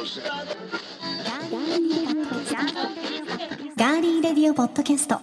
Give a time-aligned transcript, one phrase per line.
[0.00, 5.20] ガーリーレディオポッドキャスト。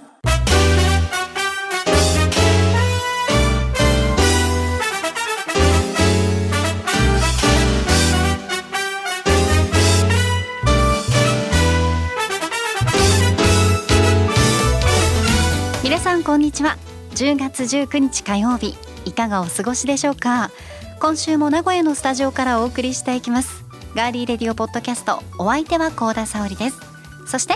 [15.84, 16.78] 皆さんこんにちは。
[17.16, 18.76] 10月19日火曜日
[19.06, 20.52] いかがお過ごしでしょうか？
[21.00, 23.67] 今週も名古屋のスタジオからお送りしていきます。
[23.98, 26.78] ガーリーレディオポッドキャストお相手は高田沙織です
[27.26, 27.56] そして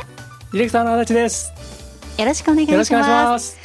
[0.51, 1.53] ディレクターの足立です。
[2.17, 3.57] よろしくお願いします。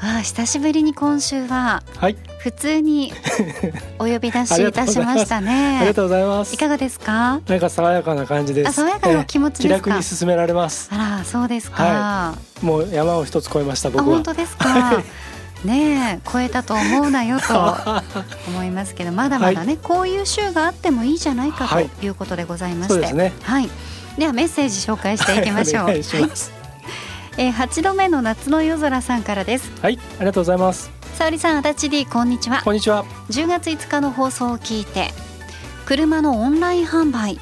[0.00, 3.12] ああ久しぶりに今週ははい、普通に
[3.98, 6.54] お呼び出しいたしましたありねがとうございます。
[6.54, 7.40] いかがですか？
[7.48, 8.68] なんか爽やかな感じです。
[8.68, 10.90] あ爽やかな気持ち気楽に進められます。
[10.92, 14.22] あらそうですか、はもう山を一つ越えましたあ僕は本。
[14.24, 15.02] 当ですか？
[15.64, 17.76] ねえ超えたと思うなよと
[18.48, 23.32] 思いますけどまだまだね、こういう週があってもいいじゃないかはいということでございまして、そうですね。
[23.42, 23.70] はい。
[24.16, 25.84] ではメッセージ紹介していきましょう。
[25.84, 26.52] お願いします。
[27.36, 29.70] えー、8度目の夏の夜空さんからです。
[29.80, 30.90] はい、ありがとうございます。
[31.14, 32.62] 沙織さん、足立 D こんにちは。
[32.64, 33.04] こんにちは。
[33.30, 35.12] 10月5日の放送を聞いて
[35.88, 37.40] 車のオンライン販売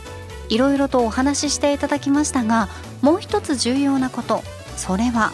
[0.48, 2.68] いろいろとお話ししていただきましたが
[3.02, 4.44] もう一つ重要なこと
[4.76, 5.32] それは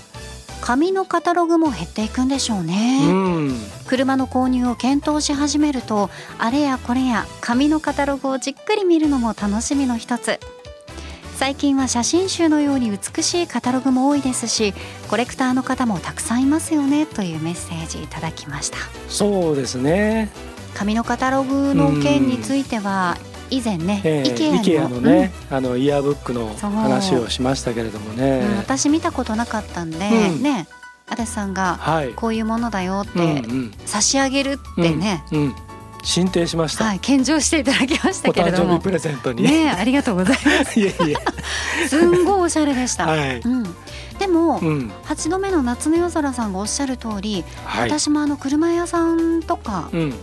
[0.62, 3.56] 紙のカタログも減っていくんでしょうね、うん。
[3.86, 10.38] 車の購入を検討し始めるとあれやこれや紙のカタログをじっくり見るのも楽しみの一つ
[11.34, 14.72] 最近は写真集のように美しいカタログも多いですし
[15.10, 20.30] コレクターの方もたくさんいますよねというメッセージいただきましたそうですね。
[20.74, 23.18] 紙のカタログの件については
[23.52, 28.40] 以前ね、ええ IKEA のね、あのイヤーブックの話をしましたけれどもうんね。
[28.50, 30.66] うん私見たことなかったんで、うんね
[31.08, 32.08] 足立さんがはい。
[32.14, 33.72] こういうものだよっうんてうん。
[33.84, 35.40] 差し上げるってね、うん。
[35.40, 35.54] うん。
[36.04, 36.84] 進呈しました。
[36.84, 39.42] はい献上していただきましたおけれども誕生日プレゼントに。
[39.42, 41.88] ねありがとうございます いえいえ。
[41.88, 43.40] すんごいおしゃれでした、はい。
[43.40, 43.62] うん、
[44.18, 44.92] でも、うん。
[45.04, 47.90] 8度目の夏の夜空さんがおっしゃる通り、はい。
[47.90, 50.14] 私もあの車屋さんとか、うん。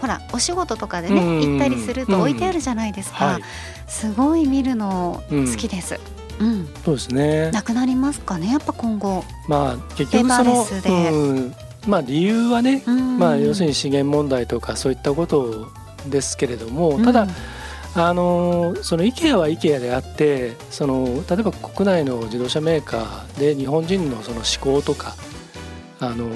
[0.00, 3.42] ほらお仕事とかでね、うん行ったりすると置いてあるじゃないですか、はい。
[3.86, 5.98] すごい見るの好きです、
[6.38, 6.68] うん。
[6.84, 7.50] そうですね。
[7.50, 11.54] なくなりますかねやっぱ今後、まあ結局そのうん、
[11.86, 13.18] まあ理由はね、うん。
[13.18, 15.70] まあ要するに資源問題とかそういったこと
[16.08, 17.26] ですけれども、ただ、
[17.94, 25.16] あのその IKEA は IKEA であってその例えば国内の自動車メーカーで日本人のその思考とか
[26.00, 26.30] あの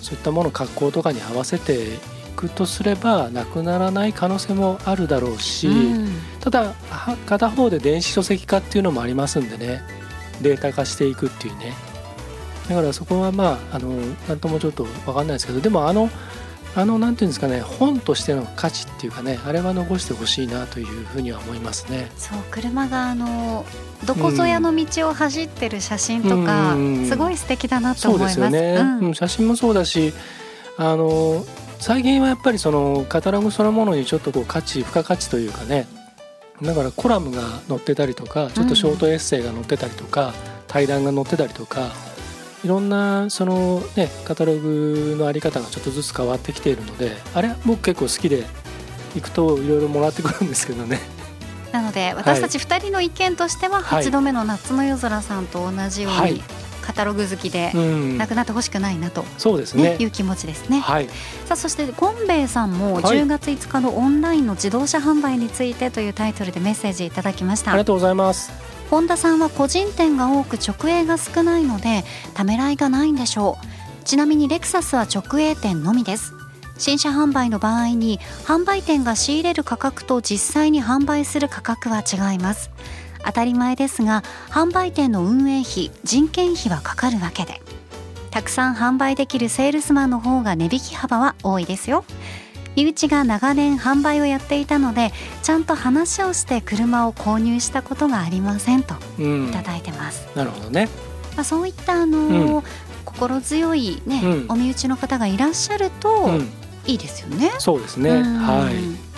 [0.00, 1.98] そういったもの格好とかに合わせてい
[2.30, 6.08] くとすればなくならない可能性もあるだろうし、うん。
[6.40, 9.82] ただは片方で電子書籍化っていうのもありますんでね。
[10.42, 11.74] データ化していくっていうね。
[12.68, 13.90] だからそこはまああの
[14.28, 16.08] なんともちょっと分かんないですけどでもあの
[16.76, 22.10] あのなんていうんですかね本としての価値っていうかねあれは残してほしいなというふうには思いますね。
[22.16, 23.64] そう車があの
[24.06, 28.40] どこぞやの道を走ってる写真とか、うんすごい素敵だなと思います。
[28.40, 29.06] ですよね、うん。
[29.06, 30.14] うん写真もそうだし
[30.76, 31.44] あの
[31.80, 35.86] 最近はやっぱりそのカタログそのものにちょっとこう価値付加価値というかね。
[36.62, 40.34] だからコラムが載ってたりとかちょっとショートエッセイが載ってたりとか、
[40.68, 41.92] 対談が載ってたりとか
[42.62, 48.44] いろんなそのねカタログのあり方がちょっとずつ変わってきているのであれは僕結構好きで
[49.14, 51.00] 行くといろいろもらってくるんですけどね。
[51.72, 54.04] なので私たち2人の意見としてははい。
[54.04, 56.42] 8度目の夏の夜空さんと同じように、はい
[56.90, 58.18] カタログ好きでうん。
[58.18, 59.90] なくなってほしくないなと、そうですね。
[59.90, 60.80] ねいう気持ちですね。
[60.80, 61.06] はい、
[61.46, 63.02] さあそしてゴンベイさんもはい。
[63.20, 67.70] 10月5日のオンラインの自動車販売についてというタイトルでメッセージいただきました。
[67.70, 68.52] ありがとうございます。
[68.90, 74.04] 本田さんは個人店が多く直営が少ないのでためらいがないんでしょう。
[74.04, 76.34] ちなみにレクサスは直営店のみです。
[76.80, 82.70] 新車販売の場合に販売店が仕入れる価格と実際に販売する価格は違います
[83.24, 87.60] 当たり前ですが販売店の運営費人件費はかかるわけで
[88.30, 92.04] たくさん販売できるセールスマンの方が値引き幅は多いですよ
[92.76, 95.10] 身内が長年販売をやっていたので
[95.42, 100.88] ちゃんと話をして車を購入したことがありませんとうんいただいてます、なるほどね。
[101.34, 102.64] まあ、そういったあのー
[103.04, 106.48] 心強いね、うんお身内の方がいらっしゃるとうん、
[106.86, 107.50] いいですよね。
[107.58, 108.10] そうですね。
[108.10, 109.09] うんはい。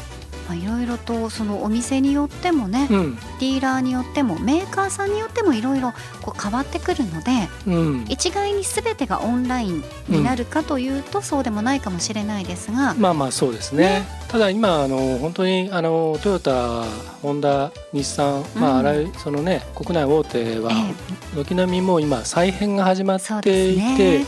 [0.52, 7.32] まあ、いろいろとそのお店によってもね、うん、ディーラーによってもメーカーさんによってもいろいろこう変わってくるので
[7.66, 14.04] うん、一概に全てがオンラインになるかというと、そうでもないかもしれないですが、まあまあそうですね。
[14.28, 16.84] ただ今あの本当にあのトヨタ、
[17.22, 18.76] ホンダ、日産、まうん。
[18.76, 24.26] ああらゆるそのね国内大手はえ軒並みもう今再編が始まっていて、ね。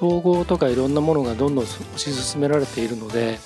[0.00, 3.38] 統合とかいろんなものがどんどん推し進められているので、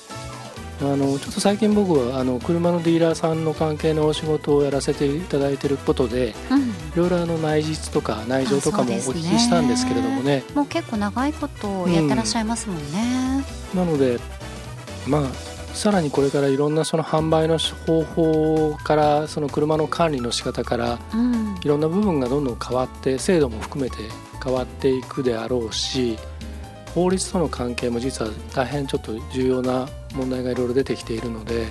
[0.83, 13.45] あのちょっと最近僕はあの車のディーラーさんの関係のお仕事をやらせていただいていることで、うん、いろいろあの内実とか内情とかもお聞きしたんですけれどもね、ね、もう結構長いことやってらっしゃいますもんね。
[13.75, 14.19] うん、なので
[15.07, 23.97] まあさらにこれからいろんなその販売の方法からその車の管理の仕方から、うん、いろんな部分がどんどん変わって制度も含めて
[24.43, 26.19] 変わっていくであろうし
[26.95, 31.67] 法律との関係も実は大変ちょっと重要な問題がいろいろ出てきているので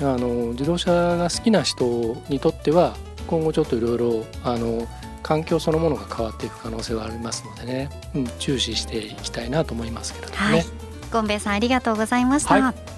[0.00, 2.96] あの自動車が好きな人にとっては
[3.26, 4.86] 今後ちょっといろいろあの
[5.22, 10.52] 環境そのものが変わっていく可能性はありますのでね、うん、注視していきたいなと思いますけれどもね。
[10.52, 10.66] はい、
[11.12, 12.54] ゴンベイさんありがとうございました。
[12.54, 12.96] はい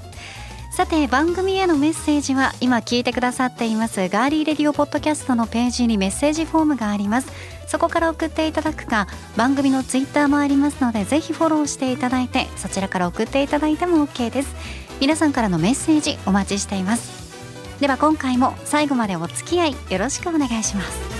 [0.70, 7.32] さて番組へのメッセージは今聞いてくださっていますガーリーレディオポッドキャストのページにメッセージフォームがあります
[7.68, 9.06] そこから送っていただくか
[9.36, 14.88] 番組のツイッターもありますのでぜひフォローしていただいてそちらから送っていただいても OK です。
[15.00, 17.28] 皆さんからのメッセージお待ちしています。
[17.80, 21.17] では今回も最後までお付き合いよろしくお願いします。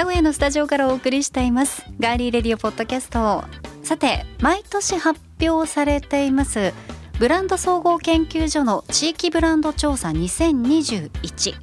[0.00, 1.84] 名古屋のスタジオからお送りしています。
[2.00, 3.44] ガーリーレディオポッドキャスト。
[3.82, 6.72] さて毎年発表されています
[7.18, 11.54] ブランド総合研究所の地域ブランド調査2021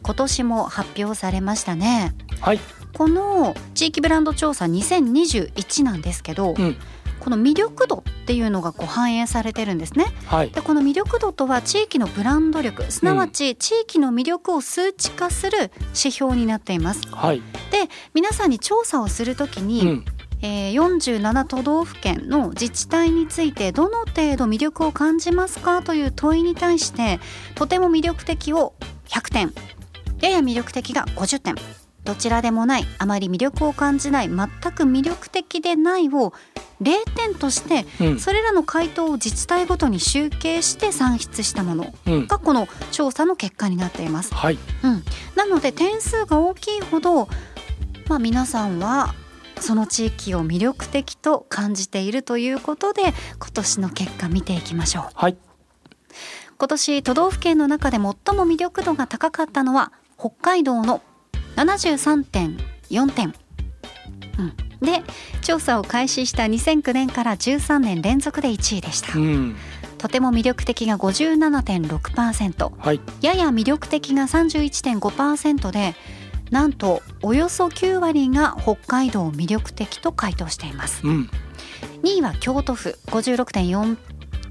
[0.00, 2.14] 今年も発表されましたね。
[2.40, 2.60] はい。
[2.94, 6.78] この地域ブランド調査2021なんですけど、うん
[7.22, 10.06] この魅力度っていうのがこう反映されてるんですね。
[10.26, 17.02] はい、でこの魅力度とは地域のブランド力すなわち地域の魅力を数値化する指標になっています。
[17.12, 17.40] はい、
[17.70, 20.04] で皆さんに調査をするときに、うん。
[20.44, 27.20] えー、47都道府県の自治体についてどの程度魅力を感じますかという問いに対して
[27.54, 28.74] とても魅力的を
[29.06, 29.54] 100点
[30.20, 31.54] やや魅力的が50点
[32.04, 36.32] どちらでもないあまり魅力を感じない全く魅力的でないを
[36.82, 41.94] 0点として、うん、それらの回答を自治体ごとに集計して算出したもの
[42.26, 44.34] がこの調査の結果になっています。
[44.34, 44.58] はい。
[44.82, 45.04] うん、
[45.36, 47.28] なので点数が大きいほど、
[48.08, 49.14] まあ、皆さんは
[49.60, 53.12] その地域を魅力的と感じているということで今
[53.52, 55.04] 年の結果見ていきましょう。
[55.14, 55.36] はい。
[56.58, 61.00] 今年都道府県の中で最も魅力度が高かったのは北海道の
[61.56, 63.34] 73.4点、
[64.38, 65.02] うん、で
[65.42, 69.56] 調査を開始した2009年から13年連続で1位でした、うん、
[69.98, 75.94] とても魅力的が57.6%、はい、やや魅力的が31.5%で
[76.50, 81.30] なんとおよそ9割が北海道魅力的と回答しています、うん、
[82.02, 83.96] 2位は京都府56.4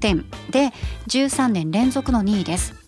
[0.00, 0.72] 点で
[1.06, 2.81] 13年連続の2位です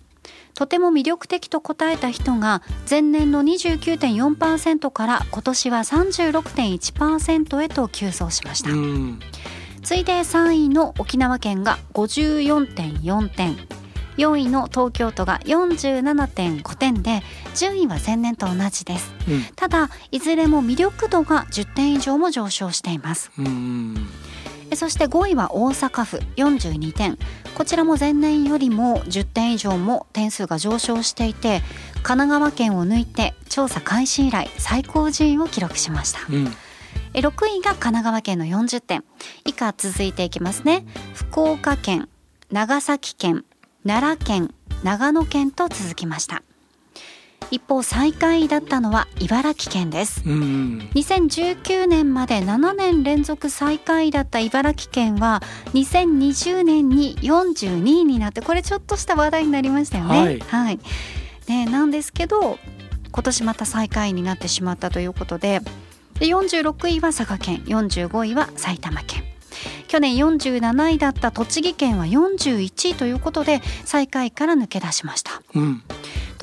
[0.55, 8.71] とても魅力的と答えた人が前年の29.4%から今年は36.1%へと急増しました、
[9.83, 13.57] 次いで3位の沖縄県が54.4点
[14.17, 17.23] 4位の東京都が47.5点で
[17.55, 23.31] 順位は前年と同じです、うん、ただいずれも魅力度が10点以上も上昇しています
[24.75, 27.19] そして5位は大阪府42点。
[27.55, 31.61] こちらも前年よりも10点以上も点数が上昇していて
[32.03, 36.47] 神奈川県を抜いて調査開始以来最高順位を記録しました、うん、
[37.13, 39.05] 6位が神奈川県の40点。
[39.45, 40.85] 以下続いていきますね。
[41.15, 42.09] 福岡県
[42.51, 43.45] 長崎県
[43.87, 46.43] 奈良県長野県と続きました
[47.51, 55.43] 一方最下位だったのは茨城県です、うん、2019年まで7年連続最下位だった茨城県は
[55.75, 60.19] 2020年に42位になってこれちょっとした話題になりましたよね。
[60.19, 60.79] はい、はい、
[61.49, 62.59] ねなんですけど
[63.13, 65.61] 今年また最下位になってしまったということで
[66.19, 69.25] で46位は佐賀県45位は埼玉県。
[69.87, 75.41] 去年47位だった栃木県は41位ということで最下位から抜け出しました。
[75.55, 75.83] うん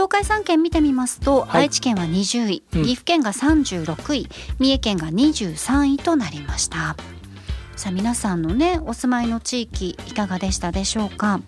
[0.02, 4.28] 東海3県見てみますと、はい、愛知県は20位、岐阜県が36位
[4.58, 6.96] 三重県が23位となりました。
[7.76, 11.40] さあ皆さんのねお住まいの地域いかがでしたでしょうか？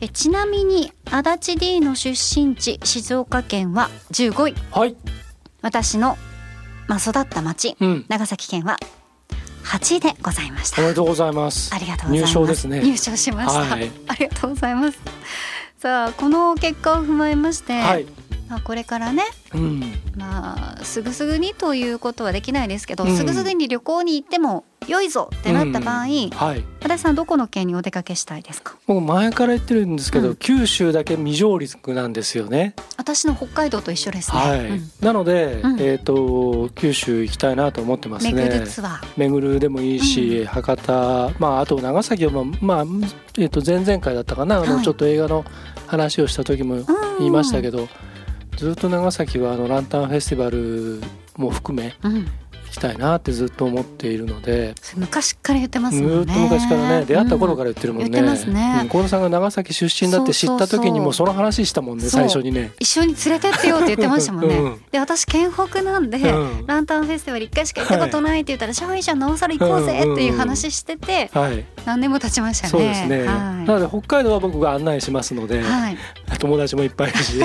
[0.00, 4.96] えちなみに足立 D の出身地静岡県は15位、はい、
[5.60, 6.16] 私の、
[6.88, 8.78] まあ、育った町、うん、長崎県は
[9.62, 10.80] 8位でございました。
[10.80, 11.74] おめでとうございます。
[11.74, 12.30] ありがとうございます。
[12.30, 12.80] 入賞ですね。
[12.80, 14.98] 入賞しました、はい、ありがとうございます
[15.84, 18.06] さあこの結果を踏まえまして、はい、
[18.48, 19.24] まあ、これからね、
[19.54, 19.80] うん、
[20.16, 26.64] まあすぐすぐにということはできないですけど、うん、すぐすぐに旅行に行っても良いぞってなった場合、はい。
[26.82, 28.76] 和田さんどこの県にお出かけしたいですか？
[28.86, 30.36] 僕前から言ってるんですけど、うん。
[30.36, 32.74] 九州だけ未上陸なんですよね。
[32.98, 34.90] 私の北海道と一緒ですね、はい、うん。
[35.00, 35.80] なので、うん。
[35.80, 38.34] えっ、と九州行きたいなと思ってますね。
[38.34, 39.06] 巡るツアー。
[39.16, 42.84] 巡るでもいいし、博多まああと長崎はまあ、まあ
[43.38, 44.84] えっと前々回だったかな、あのはい。
[44.84, 45.46] ちょっと映画の
[45.86, 46.84] 話をした時も
[47.18, 47.88] 言いましたけど、
[48.56, 51.00] ずっと長崎はあのランタンフェスティバル
[51.36, 52.28] も含めうん、行
[52.70, 56.32] きたいなってずっと思っているので、昔から言ってますずもんね。
[56.32, 58.10] っと昔からね出会った頃から言ってるもんね。
[58.10, 58.80] 言ってますね。
[58.82, 62.72] うん、幸田さんが長崎出身だって知った時にもその話したもんね最初にね。
[62.78, 64.82] 一緒に連れてってよって言ってましたもんね、うん。
[64.90, 66.66] で私県北なんで、うん。
[66.66, 72.70] ランタンフェスティバル一回しか行ったことないって言ったら「シャイじゃんなおさら行こうぜ」っていう話しててはい、何年も経ちましたね。
[72.70, 73.24] そうですね。
[73.24, 73.34] は
[73.66, 75.96] なので北海道は僕が案内しますので、い、はい、
[76.38, 77.40] 友達もいっぱいいるし、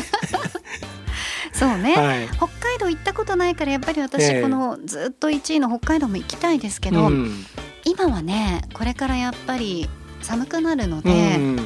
[1.60, 2.28] そうね、はい。
[2.30, 7.46] 北海道行ったことないからやっぱりえ私えこのずっと1位の北海道も行きたいですけど、うん。
[7.84, 9.90] 今はねこれからやっぱり
[10.22, 11.58] 寒くなるのうで、ん。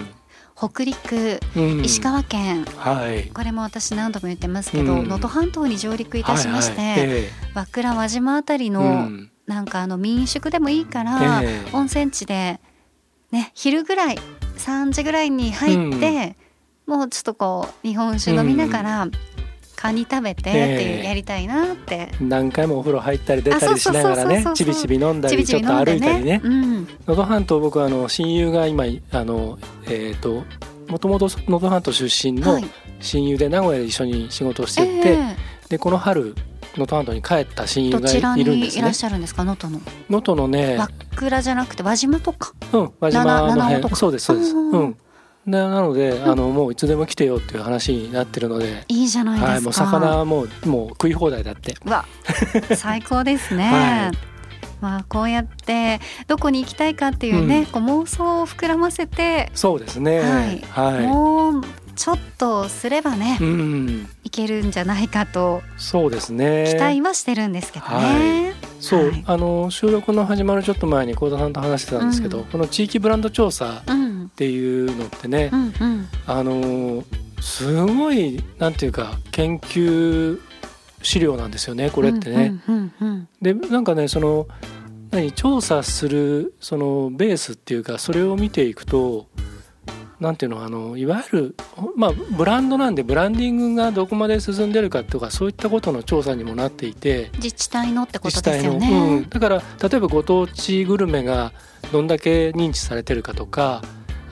[0.55, 1.85] 北陸うん。
[1.85, 3.29] 石川県、はい。
[3.29, 5.03] これも私何度も言ってますけどうん。
[5.03, 6.99] 能登、半島に上陸いたしまして、はいはい。
[6.99, 9.31] え和倉輪島あたりえの、うん。
[9.45, 11.75] なんかあの民宿でもいいから、ええ。
[11.75, 12.59] 温泉地で
[13.31, 14.17] ね昼ぐらい
[14.57, 16.35] 3時ぐらいに入って、
[16.85, 19.07] もうちょっとこう日本酒飲みながら、
[19.83, 26.39] カニ食べてっていうええやりたいなって、何回もお風呂入ったり出たりしながらねちびちび飲んだりちょっと歩いたりね。
[26.41, 30.45] うん、能登半島僕はあの親友が今あのえっ、と
[30.87, 32.65] もともと能登半島出身のはい。
[33.01, 35.35] 親友で名古屋で一緒に仕事をしてて、え
[35.67, 36.33] でこの春
[36.77, 38.79] 能登半島に帰った親え友がいるんですね。
[38.79, 39.21] いらっしゃるん。
[39.21, 40.87] ですか能登の能登のね和
[41.17, 42.53] 倉じゃなくて輪島とか？
[42.71, 43.95] うん輪島の辺。
[43.97, 44.55] そうですそうです。
[44.55, 44.97] うんうん
[45.45, 51.75] ななので、 あのもういつでも来てよっていう話になってるので、いいじゃないですか、はい、もう魚はもうもう食い放題だって。
[51.85, 52.05] うわ
[52.75, 54.17] 最高ですね、 はい。
[54.81, 57.65] まあこうやってどこに行きたいかっていうね、うん。
[57.67, 60.19] こう妄想を膨らませて、そうですね。
[60.19, 60.63] はい。
[60.69, 61.63] はもう
[61.95, 64.07] ちょっとすればね、い、うん。
[64.23, 65.61] いけるんじゃないかと。
[65.77, 66.65] そうですね。
[66.69, 68.53] 期待はしてるんですけどね。
[68.79, 69.23] そう、はい。
[69.25, 72.43] あの収録の始まるちょっと前に幸田さんと話してたんですけど、うん。
[72.45, 77.03] この地域ブランド調査うんっていうのってねう、んうんあの
[77.39, 80.39] すごいなんていうか研究
[81.01, 82.55] 資料なんですよねこれってね。
[83.41, 84.47] でなんかねその
[85.11, 89.27] 何調査するそのベースっていうかそれを見ていくと
[90.21, 91.55] なんていうのあのいわゆる
[91.97, 98.89] まあブランドなんでブランディングがどこまで進んでるかとかそういったことの調査にもなっていて自治体のってことですよね。
[98.89, 101.51] うん、だから例えばご当地グルメが
[101.91, 103.83] どんだけ認知されてるかとか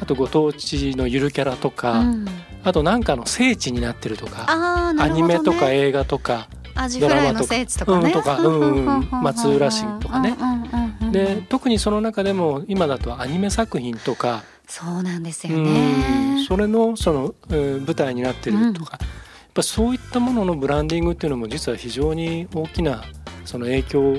[0.01, 2.25] あとご当地のゆるキャラとか、うん。
[2.63, 5.09] あとなんかの聖地になってるとか、ね。
[5.11, 8.11] ニメとか映画とかアジフライの聖地とかね。
[8.11, 10.35] ドラマとかうんとかうん松浦市とかね。
[10.39, 16.45] うんうんうんうんで特にその中でも今だとアニメ作品とか、そうなんですようんね。
[16.47, 19.09] それのその、えー舞台になってるとか、やっ
[19.53, 23.03] ぱそういったもののブランディングっていうのも実は非常に大きな
[23.43, 24.17] その影響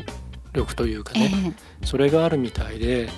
[0.52, 1.86] 力というかえね、え。
[1.86, 3.08] それがあるみたいで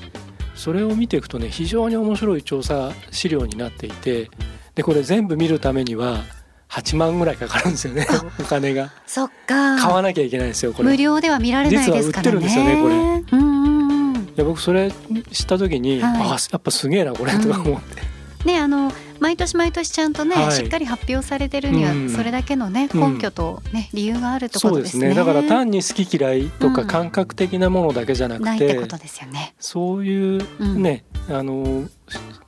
[0.64, 4.30] それを見ていくとね非常に面白い調査資料になっていて
[4.74, 6.22] でこれ全部見るためには
[6.70, 8.06] 8万ぐらいかかるんですよね
[8.40, 9.78] お金がそっか。
[9.78, 10.88] 買わなきゃいけないんですよこれ。
[10.88, 12.38] 無料では見られないですからね。
[12.40, 14.24] 実は売ってるんですよねこれうんうんうん。
[14.24, 14.90] いや僕それ
[15.30, 18.90] 知った時に、はいあやっぱすげえなこれとか思って、ねあの
[19.20, 25.08] 毎年毎年ちゃんとね、はいしっかり発表されてるにはうんそれだけのね、うん根拠とね理由があるってこそうでとですすね。
[25.08, 29.54] ねだから単に好き嫌いとかうん感覚的なものだけじゃなくて,、ないってことですよね。
[29.58, 31.88] そういううんね、あの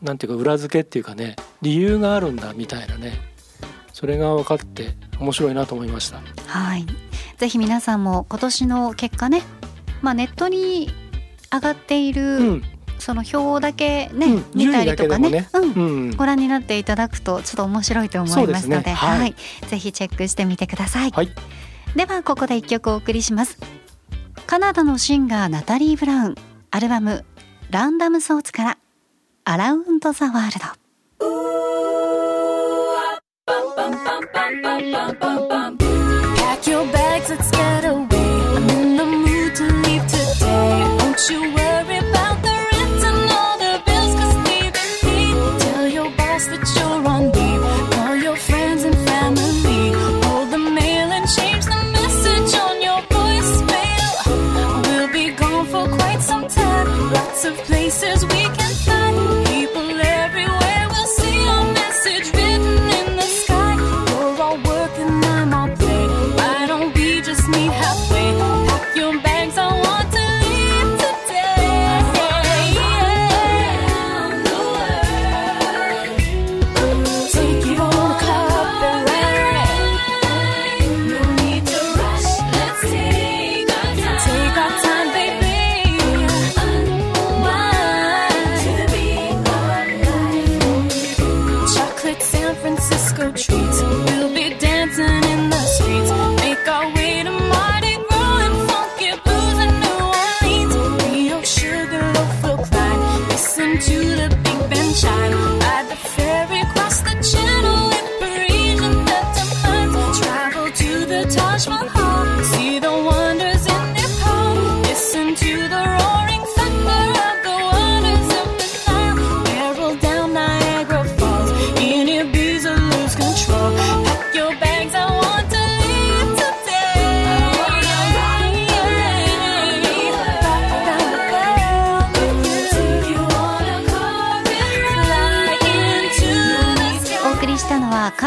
[0.02, 3.18] なんていうか裏付けっていうかね理由があるんだみたいなね
[3.92, 6.20] それが分かって面白いなと思いました。
[6.46, 6.86] はい。
[7.38, 9.42] ぜひ皆さんも今年の結果ね、
[10.02, 10.90] まあネットに
[11.52, 12.62] 上がっている、うん
[13.06, 15.30] その表だけね、うん見たりとかね。
[15.30, 15.70] 順位だうん。
[15.70, 16.16] うん。
[16.16, 19.34] ご覧になっていただくとちょっと面白いと思いますのでねはいはい、
[19.68, 21.30] ぜひチェックしてみてください、はい。
[21.94, 23.58] ではここで一曲お送りします。
[24.48, 26.34] カナダのシンガーナタリー・ブラウン。
[26.72, 27.24] アルバム
[27.70, 28.78] 「ランダム・ソーツ」から
[29.44, 30.66] 「アラウンド・ザ・ワールド」
[36.36, 38.08] Pack your bags, let's get away.
[38.56, 40.98] I'm in the mood to leave today.
[40.98, 41.55] Don't you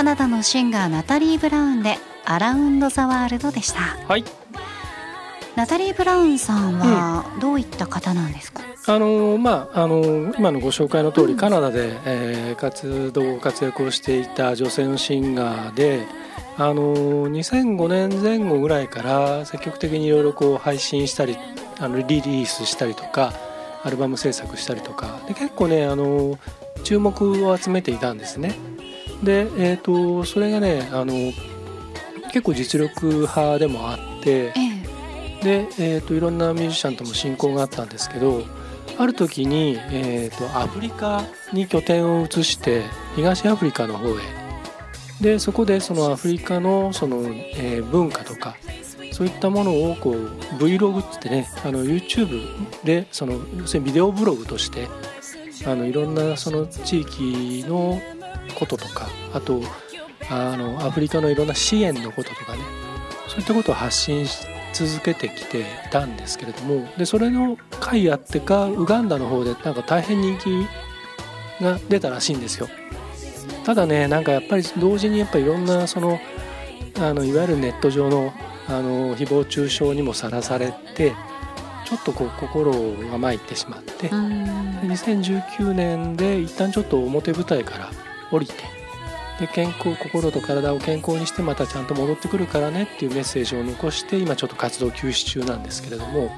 [0.09, 3.81] ナダのシンガーナタリー・ブラウンで「アラウンド・ザ・ワールド」でした。
[4.07, 4.23] はい。
[5.55, 16.07] ナタリー・ブラウンさんはどういった方なんですか、あのまああの今のご紹介の通り、うんカナダで、えー活動活躍をしていた女性のシンガーで
[16.57, 21.37] あの2005年前後ぐらいから積極的にいろいろこう配信したり
[21.79, 23.31] あのリリースしたりとか
[23.83, 25.19] アルバム制作したりとか。
[25.27, 26.39] で結構ねあの
[26.83, 28.55] 注目を集めていたんですね。
[29.23, 31.13] で、えー、とそれがねあの
[32.31, 34.53] 結構実力派でもあってえ
[35.41, 35.43] え。
[35.43, 38.43] で、えー、といろんなミュージシャンとも親交があったんですけど
[38.97, 41.23] ある時に、えー、とアフリカ
[41.53, 42.83] に拠点を移して
[43.15, 44.13] 東アフリカの方へ。
[45.21, 47.17] でそこでそのアフリカのその、
[47.55, 48.55] えー文化とか
[49.11, 50.13] そういったものをこう
[50.57, 52.41] Vlog ってってねあの YouTube
[52.85, 54.88] でその要するにビデオブログとして
[55.65, 58.01] あのいろんなその地域の
[58.56, 59.62] こととかあと
[60.29, 62.60] あのアフリカのいろんな支援のこととかね。
[63.29, 70.68] そういったことを発信し続けてきていたんですけれどもでそれの回あってかウガンダの方でなんか大変人気
[71.64, 72.68] が出たらしいんですよ。
[73.66, 76.20] ただねなんかやっぱり同時にやっぱりいろんなその
[77.00, 78.33] あのいわゆるネット上の
[78.68, 81.14] あの誹謗中傷にもさらされて
[81.85, 82.72] ちょっとこう心
[83.12, 84.81] が参ってしまってうーん。
[84.81, 87.90] で2019年で一旦ちょっと表舞台から
[88.31, 88.53] 降りて
[89.39, 96.29] で健康心と体を健康にしてまたちゃんと戻ってくるからねっていうメッセージを残して今ちょっと活動休止中なんですけれども、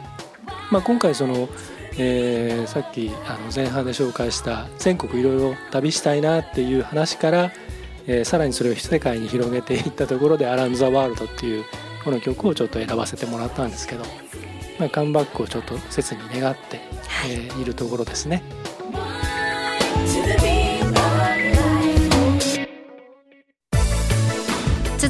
[0.70, 1.50] まあ、今回その、
[1.98, 7.52] えーさっきあの前半で紹介した全国いろいろ旅したいなっていう話から、
[8.06, 11.66] えーさらにそれを世界に広げていったところで「アラン・ザ・ワールド」っていう
[12.04, 14.06] この曲をちょっと選ばせてもらったんですけど、
[14.80, 16.80] まあ、カムバックをちょっと切に願って、
[17.30, 18.44] えーいるところですね。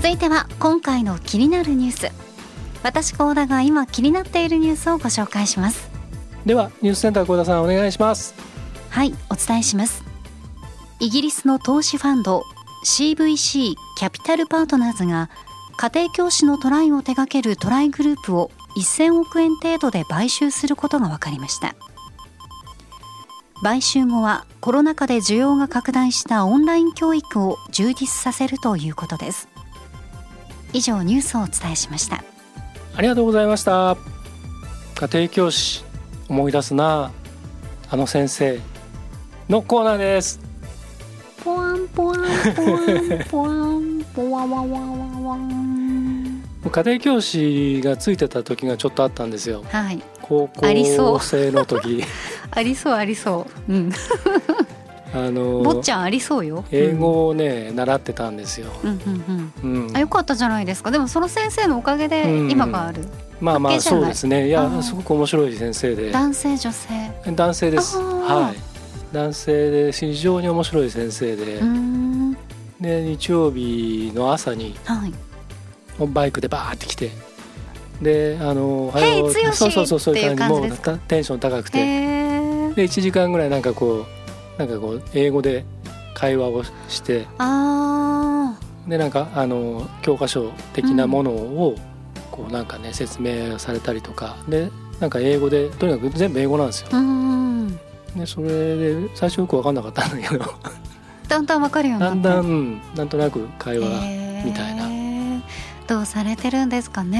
[0.01, 2.11] 続いては今回の気になるニュース。
[2.81, 5.91] 私高田が今気になっているニュースをご紹介します。
[6.43, 8.33] ではニュースセンター幸田さんお願いします。
[8.89, 10.03] はいお伝えします。
[10.99, 12.41] イギリスの投資ファンド
[12.83, 15.29] CVC キャピタルパートナーズが
[15.77, 21.75] 家庭教師のトライを手掛けるトライグループを1000億円程度で買収することが分かりました。
[23.61, 29.50] 買収後はコロナ禍で需要が拡大したオンライン教育を充実させるということです
[30.73, 32.23] 以上ニュースをお伝えしました。
[32.95, 33.97] ありがとうございました。
[34.95, 35.83] 家庭教師
[36.27, 37.11] 思い出すな。
[37.89, 38.59] あの先生
[39.49, 40.39] のコーナーです。
[41.43, 42.19] ポワンポワン
[42.55, 49.63] ポワンポワンポワワワワワン家庭教師がついてた時がちょっとあったんですよ。
[49.69, 50.01] はい。
[50.21, 52.03] 高校生の時。
[52.51, 53.73] ありそうありそう。
[53.73, 53.91] うん
[55.13, 56.63] あの坊ちゃんありそうよ。
[56.71, 58.89] 英語をね、習ってたんですよ、うん。
[58.89, 59.95] うんうんうん。
[59.97, 60.91] あ、よかったじゃないですか。
[60.91, 62.51] でもその先生のおかげでうん。
[62.51, 63.01] 今がある、
[63.41, 64.01] まあまあ関係じゃない。
[64.01, 64.47] そうですね。
[64.47, 66.11] いやすごく面白い先生で。
[66.11, 66.87] 男性女性。
[67.35, 67.97] 男性です。
[67.97, 68.71] はい。
[69.13, 71.59] 男性で非常に面白い先生で、
[72.79, 75.13] で日曜日の朝にはい。
[76.07, 77.11] バイクでバーって来て。
[78.01, 80.69] であのおはヘイよう剛そうそうそうそういう感じ。
[80.69, 84.20] もうテンション高くへてえで1時間ぐらいなんかこう
[84.57, 85.65] なんかこう英語で
[86.13, 91.75] 会話をしてあでなんかあの教科書的なものを
[92.31, 96.89] こうなんかね説明されたりとかでなんか英語でとにかく全部英語なんですよ。
[98.15, 100.45] でそれで最初よく分かんなかったんだけど。
[101.27, 103.87] だんだんわかるようになってだんだん、うんなんとなく会話
[104.43, 104.89] みたいな
[105.91, 107.19] どうされてるんですかうね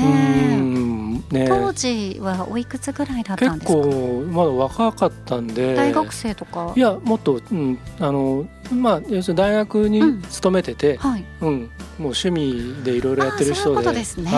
[0.56, 1.46] んね。
[1.50, 3.84] 当時はおいくつぐらいだったん結ですか？
[3.90, 5.76] 構まだ若かったんで。
[5.76, 6.72] 大学生とか？
[6.76, 11.26] いやもっと、うん、あのまあ要するに大学にうん勤めてて、はい。
[11.42, 14.32] うんもう趣味でいろいろやってるあーそうですね、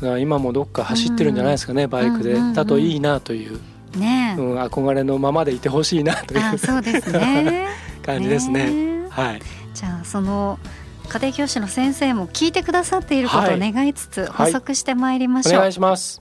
[0.00, 2.48] はい、今もどっか走ってるんじゃないですかね、バイクで、うんうん。
[2.48, 3.58] うんだといいなという、
[3.98, 7.66] ねえ、うん、憧れのままでいてほしいなといあうそうですね。
[8.06, 8.70] 感じですね。
[8.70, 9.42] ねはい、
[9.74, 10.58] じゃあその
[11.08, 14.52] 家庭教師の先生も聞いてくださっていることを願いつつはい。
[14.52, 16.20] 補足してまいりましょう、お願いします。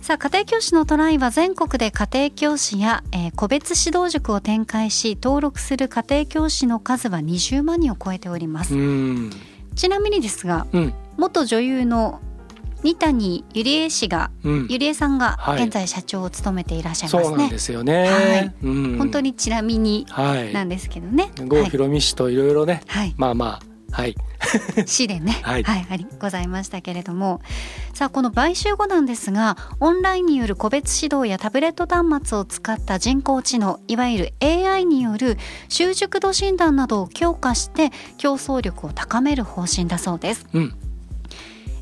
[0.00, 9.30] さあ家庭教師のトライは全国で家庭教師や、えー個別指導塾を展開し登録する家庭教師の数は20万人を超えております、うん、
[9.76, 12.20] ちなみにですがうん、元女優の
[12.82, 15.64] 二谷ゆりえ氏がうん、ゆりえさんがはい。
[15.64, 18.04] 現在社長を務めていらっしゃいますね、そうなんですよね。
[18.08, 18.54] はい。
[18.62, 20.52] うん、本当にちなみにはい。
[20.52, 23.14] なんですけどね、郷はい、ひろみ氏といろいろね、はい。
[23.18, 24.16] まあまあはい。
[24.86, 25.64] 市でね、はい。
[25.66, 27.40] ありございましたけれども。
[27.94, 35.36] さあこの買収後なんですがオンラインによる個別指導やタブレット端末を使った人工知能いわゆる AI による
[35.68, 40.46] 習熟度診断などを強化して競争力を高める方針だそうです。
[40.52, 40.74] うん。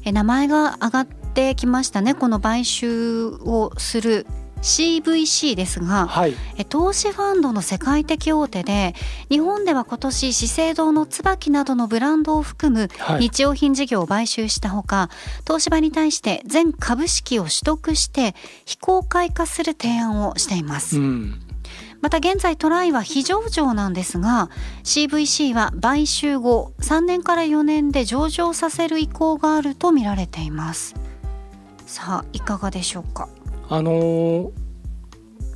[0.04, 4.26] え名前が上がってきましたねこの買収をする
[4.62, 6.34] CVC ですが、はい。
[6.56, 8.94] え投資ファンドの世界的大手で
[9.30, 13.20] 日本では今年資生堂の椿などのブランドを含むはい。
[13.20, 15.10] 日用品事業を買収したほか、
[15.46, 21.40] 東芝に対して全株式を取得して非公開化する提案をしています、うん。
[22.00, 24.50] また現在トライは非上場なんですが
[24.84, 30.94] CVC は買収後3年から4年で上場させる意向があると見られています。
[31.86, 33.28] さあいかがでしょうか？
[33.68, 34.50] あのー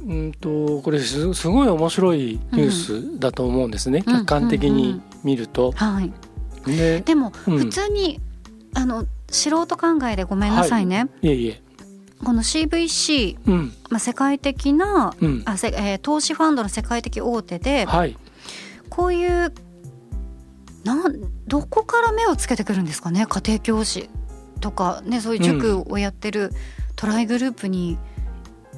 [0.05, 5.73] うんとこれすすごい面白いニュースだと思うんですね、うん客観的に見ると。
[5.73, 6.13] はい。
[6.67, 7.59] ででもうん。
[7.59, 8.21] 普通に、
[8.75, 11.63] あの素人考えでごめんなさいね、いえいえ。
[12.25, 13.73] この CVC、うん。
[13.91, 15.43] まあ、世界的なうん。
[15.45, 18.17] あせ、えー投資ファンドの世界的大手ではい。
[18.91, 19.53] こういう
[20.85, 23.27] なんどこから目をつけてくるんですかね。
[23.27, 24.11] 家庭教師
[24.61, 26.51] とかねそういう塾をやってる
[27.03, 27.99] トライグループに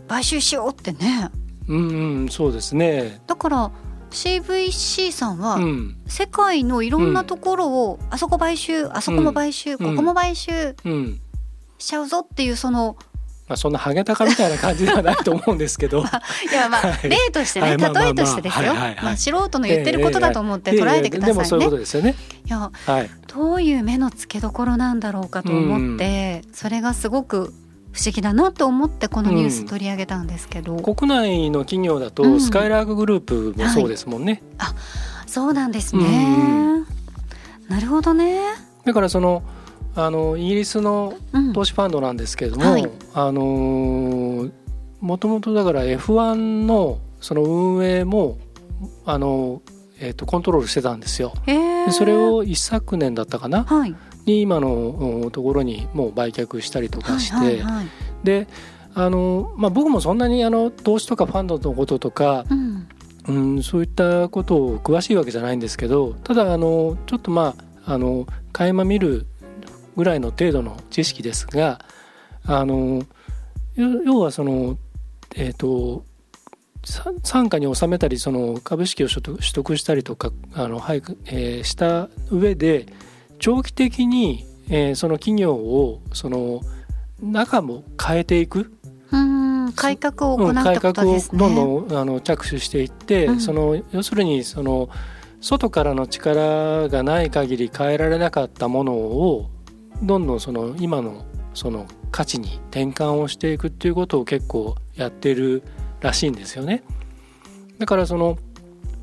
[0.09, 1.31] 買収しようってね。
[1.69, 1.89] うん
[2.23, 3.21] うんそうですね。
[3.27, 3.71] だから
[4.11, 5.97] CVC さんはうん。
[6.07, 11.21] 世界のいろんなところを、あそこ買収あそこも買収、ここも買収うん。
[11.77, 12.97] しちゃうぞっていうその
[13.47, 15.99] まあそんなハゲタカみたいな感じではないと思うんですけど。
[16.51, 17.11] いやまあはい。
[17.11, 21.67] 例としてね、例えとしてですよ、まあ素人の言ってることだと思って捉えてくだでもそういうさいね。
[21.67, 22.15] ことですよね。
[22.47, 23.11] いやはい。
[23.27, 27.53] どういう目の付けどころなんだろうかと思って、それがすごく
[27.95, 32.41] 不思議だなと思ってこのニュース取り上げたんですけど、国内の企業だと、うん。
[32.41, 34.43] スカイラークグループもそうですもんね、
[35.27, 36.87] そうなんですね、うん
[37.69, 38.41] なるほどね、
[38.85, 39.45] だからその
[39.95, 42.91] あのイギリスのうん、投資ファンドなんですけれども、はい。
[43.15, 44.51] あの
[45.01, 48.39] もともとだから F1 のその運営も
[49.07, 49.63] あの、
[50.01, 51.33] えー、とコントロールしてたんですよ。
[51.47, 51.87] へー。
[51.87, 53.63] でそれを一昨年だったかな？
[53.63, 53.95] はい
[54.27, 57.87] に今のうんところにもう売却したりとかして、はいはいはい。
[58.25, 58.47] で
[58.95, 62.89] あの、まあ、僕もそんなにあの投資とかファンドのこととか、うん。
[63.27, 67.55] うん、そういったことを詳しいわけじゃないんですけどただあのちょっとま
[67.87, 69.27] ああの垣間見る
[69.97, 71.81] ぐらいの程度の知識ですが
[72.45, 73.03] あの
[73.77, 74.77] 要要はその
[75.37, 76.05] えっ、と
[76.85, 82.87] さ傘下に収めたりその株式を取得取得したりとかあの、はいえーした上で
[83.39, 86.61] 長期的に、えーその企業をその
[87.21, 88.73] 中も変えていく
[89.11, 91.39] うん改革を行って改革をことですね。
[91.39, 94.89] どんどんあの着手していって、うんその要するにその
[95.41, 99.51] 外からの力がない限り変えられなかったものを
[100.03, 105.63] どんどんその今のその価値に転換をしていくっていうことを結構やってる
[106.01, 106.83] らしいんですよね。
[107.79, 108.39] だからその、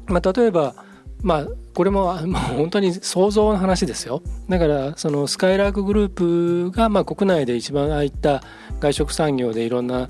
[0.07, 0.73] まあ、例えば
[1.21, 4.21] まあこれももう本当に想像の話ですよ。
[4.49, 8.43] だからそのスカイラークグループがまあ国内で一番ああいった
[8.79, 10.09] 外食産業でいろんな、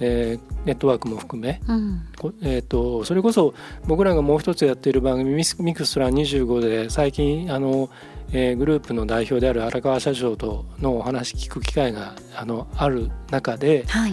[0.00, 2.02] えーネットワークも含め、うん。
[2.16, 3.52] こえー、とそれこそ
[3.86, 7.90] 僕らがもう一つやっている番組ミスミクストラ25で最近あの、
[8.32, 14.12] えーグループの代表である荒川社長とのお話聞く機会があのある中ではい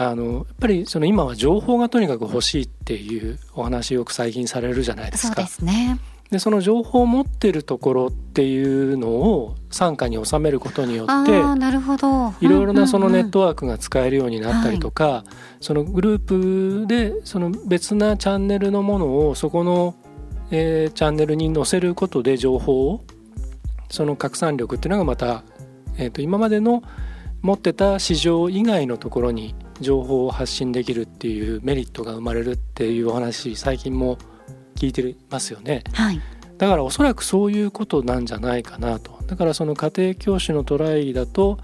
[0.00, 5.34] あのやっぱりその今は情報がとにかく欲しいっていうお話よく最近されるじゃないですか。
[5.34, 5.98] そうですね。
[6.30, 12.32] でその情報を持ってるところっていうのを傘下に収めることによあってあなるほど。
[12.40, 13.30] いろいろなそのネット。
[13.30, 15.24] トワークが使えるようになったりとか、
[15.60, 19.96] そのグループでその別なチャンネルのものをそこの、
[20.50, 23.04] えーチャンネルに載せることで情報を
[23.90, 25.42] その拡散力っていうのがまた、
[25.96, 26.82] えー、と今までの
[27.42, 34.18] 持ってた市場以外のところに情報を発信できるっていうメリットが生まれるっていうお話最近も
[34.76, 35.82] 聞いてますよね。
[35.92, 36.20] はい。
[36.58, 41.58] だからおそらくそういうことなんじゃないかなとだからその家庭教師のトライだと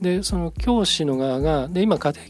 [0.00, 2.24] でその教師の側がで今家庭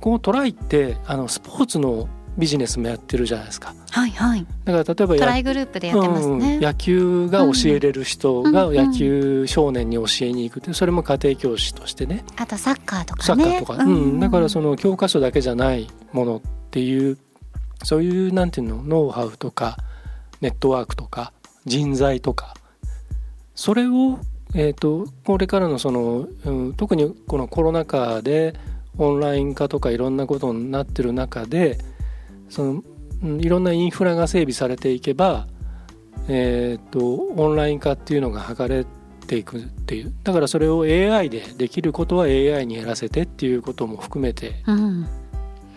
[0.00, 2.08] このトライってあのスポーツの
[2.40, 3.74] ビジネスもやってるじゃないですか。
[3.90, 4.46] はいはい。
[4.64, 6.56] だから例えばトラやイグループでやってますね。
[6.56, 12.24] うん野球が教えれる人が野球少年に教えに行くってそれも家庭教師としてね。
[12.36, 13.44] あとサッカーとかサね。
[13.44, 14.18] ッカーとか、うん。
[14.18, 17.18] だからその教科書だけじゃないものっていう
[17.84, 18.82] そういうなんていうの？
[18.82, 19.76] ノウハウとか
[20.40, 21.32] ネットワークとか
[21.66, 22.54] 人材とか。
[23.54, 24.18] それを、
[24.54, 28.54] えー、とこれからのその、うん、特にこのコロナ禍で
[28.96, 31.78] オンライン化とかいろんなことになってる中で
[32.50, 32.70] その、
[33.22, 35.46] うんいろんなインフラが整備されていけば
[36.28, 38.86] えー、とオンライン化っていうのが図れ
[39.26, 40.12] ていくっていう。
[40.22, 45.08] だからそれを AI でできることは AI にやらせてっていうことも含めてうん、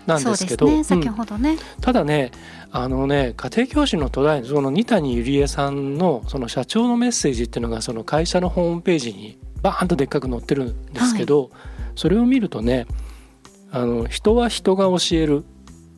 [0.05, 0.83] なんですけど。
[0.83, 1.13] 先うん。
[1.13, 2.31] ほどね、ただね
[2.71, 11.49] あのね家庭教師の途絶えのその二谷ゆりえさんのその社長のメッセージっていうのがその会社のホームページにバーンとでっかく載ってるんですけど、
[11.95, 12.85] それを見るとね
[13.71, 15.45] あの人は人が教える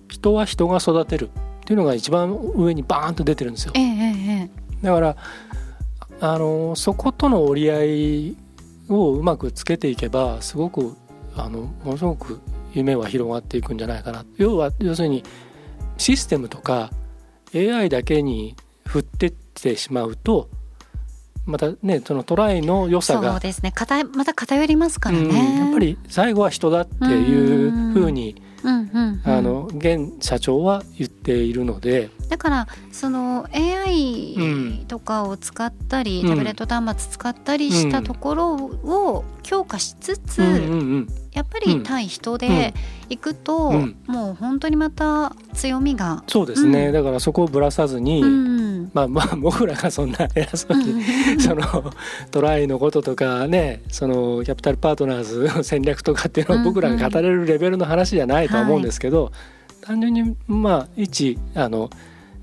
[0.07, 1.29] 人は人が育てるっ
[1.65, 3.73] ていうのが一番上にバーンと出てるんですよ。
[4.81, 5.15] だから
[6.21, 8.37] あのそことの折り合い
[8.89, 10.95] をうまくつけていけばすごく
[11.35, 12.39] あのものすごく
[12.73, 14.25] 夢は広がっていくんじゃないかな。
[14.37, 15.23] 要は要するに
[15.97, 16.91] システムとか
[17.53, 20.49] AI だけに振ってってしまうと
[21.45, 23.71] またねそのトライの良さそうがですね。
[23.71, 29.32] 偏また偏りますからね、うんやっぱり最後は人だっていうふうにうんうんうん。
[29.32, 41.08] あの現社長は言っているので、だからその AI とかを使ったり、うんタブレット端末使ったりしたところを強化しつつ、うんうんうん。
[41.31, 42.73] やっぱり対人で
[43.10, 43.95] いくと、うん。
[44.08, 46.93] もう本当にまた強みが、そうですね、うん。
[46.93, 51.03] だからそこをぶらさずに、うんまあまあ 僕らがそんな偉そうに、
[51.39, 51.63] その
[52.31, 59.31] トライのこととかねそのキャピタルパートナーズの 戦略とかっていうのを僕らが語れるレベルの話じゃないとは思うんですけど、
[59.81, 61.89] 単純にまあ一あの、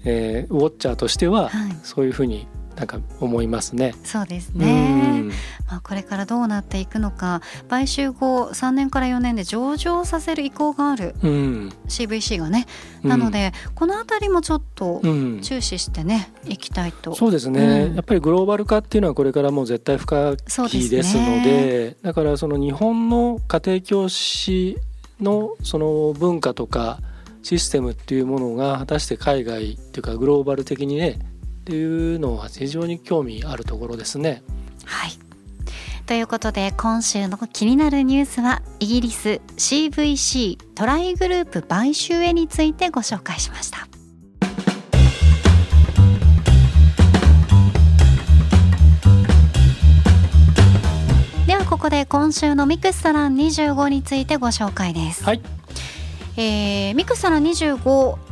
[0.04, 1.76] えーウォッチャーとしてははい。
[1.82, 2.46] そういうふうに
[2.82, 3.94] なんか思いますね。
[4.02, 5.28] そうですうね、ん。
[5.68, 7.40] まあ、これからどうなっていくのか。
[7.68, 11.72] 買収後3年から4年で上場させる意向があるうん。
[11.86, 12.66] CVC がね、
[13.04, 15.40] うんなのでこの辺りもちょっとうん。
[15.42, 17.14] 注視してね、いきたいと。
[17.14, 17.94] そうですね、うん。
[17.94, 24.78] やっぱりグローバル化っていうのはこれからもう絶対不可避ですのねでだからその日本の家庭教師
[25.20, 26.98] のその文化とか
[27.42, 31.18] システムっていうものが果たして海外っていうかグローバル的にね
[31.62, 34.42] っていうのは非常に興味あるところですね。
[34.84, 35.12] はい。
[36.06, 43.86] ということで今週の気になるニュースはイギリス CVC トライグループ買収へについてご紹介しました。
[51.46, 55.22] ではここで今週のミクストラン25についてご紹介です。
[55.24, 55.40] はい、
[56.36, 58.31] えーミクストラン25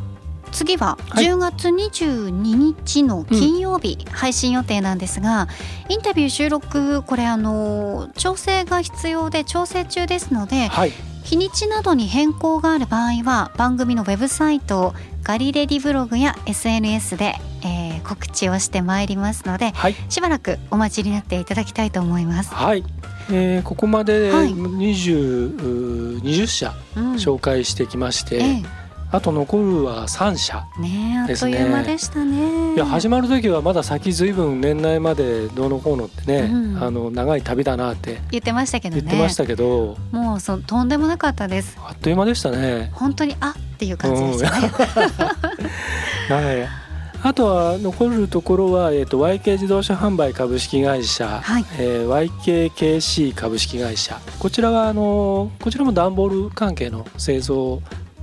[0.51, 1.25] 次ははい。
[1.25, 5.47] 10月22日の金曜日配信予定なんですが、
[5.89, 10.91] インタビュー収録これあの調整が必要で調整中ですのではい、
[11.23, 22.53] 日にちなどに変更がある場合は番組のウェブサイトガリレディブログや SNS で、えー告知をしてまいりますのではい、しばらくお待ちになっていただきたいと思います。
[22.53, 22.83] はい、
[23.31, 24.51] えーここまではい。
[24.53, 27.13] 20、20社うん。
[27.13, 28.63] 紹介してきまして、え
[29.11, 30.65] あと残るは3社。
[30.77, 32.75] えねえあっですねという間でしたね。
[32.75, 39.01] いや始まる時はまだ先ずいぶん年内までどうのこうのってね、うんあの長い旅だなって言ってましたけどね。
[39.01, 41.77] 言ってましたけど、もうそとんでもなかったです。
[41.85, 42.89] あっという間でしたね。
[42.93, 44.71] 本当にあっていう感じでしたね。
[46.29, 46.91] はい。
[47.23, 57.79] あとは残るところは、えー、と YK 自動車販売株式会社、はいえー YKKC 株式会社こちらはあのこちらも段ボール関係の製造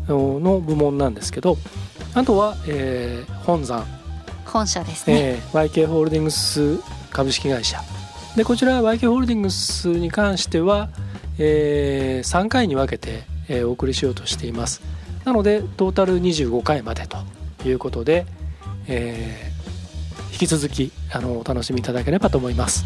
[0.08, 1.56] の部門なんですけど
[2.14, 3.84] あとは、えー本山、
[4.44, 5.18] 本社ですね。
[5.18, 6.78] えー YK ホールディングス
[7.10, 7.80] 株式会社。
[8.36, 10.88] でこちら YK ホールディングスに関しては、
[11.38, 14.80] え3回に分けて、えーお送りしようとしています。
[15.24, 17.18] なのでトータル25回までと
[17.68, 18.26] いうことで、
[18.86, 19.58] えー
[20.30, 22.84] 引き続きあのお楽しみいただければと思います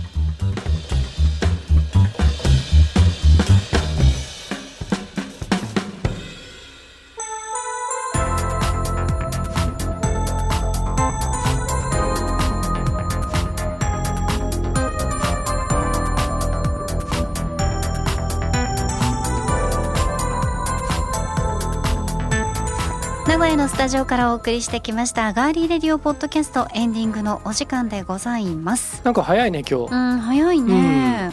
[23.82, 29.02] タジオからお送りしてきましたガーリーレディオポッドキャストエンディングのお時間でございます。
[29.04, 31.32] なんか早いね今日うん早いね。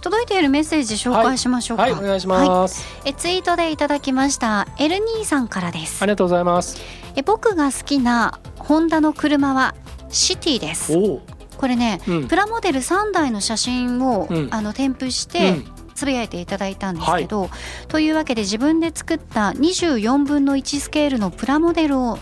[0.00, 1.82] 届いているメッセージ紹介しましょうか。
[1.82, 6.06] はいお願いします、えツイートでいただきましたエルニーさんからですあ。
[6.06, 6.78] りがとうございます
[7.16, 9.74] え僕が好きなホンダの車は
[10.08, 10.96] シティです。
[10.96, 11.22] おお
[11.58, 17.50] これね、うんプラモデル3台の写真を、うんあの添付して、うんつぶやいていただいたんですけど、
[17.88, 22.18] というわけで自分で作った24分の1スケールのプラモデルを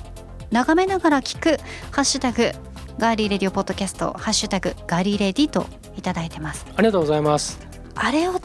[0.51, 1.59] 眺めながら聞く
[1.93, 2.51] 「ハッシュタグ
[2.99, 6.67] ガーリーレディオポッドキャスト」「ハッシュタグガーリーレディ」といただいてます。
[6.77, 7.61] ありがとうございます。
[7.95, 8.41] あれを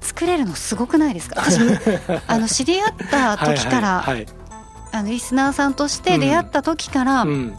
[0.00, 1.40] 作れるのすごくないですか？
[1.42, 1.58] 私
[2.26, 4.26] あの知り合った時から、はいはい
[4.92, 7.56] あのリスナーさんとして出会った時から、はいうん